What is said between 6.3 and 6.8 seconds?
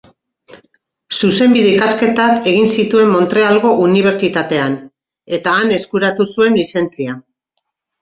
zuen